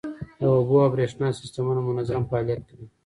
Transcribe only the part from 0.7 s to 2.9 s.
او بریښنا سیستمونه منظم فعالیت کوي.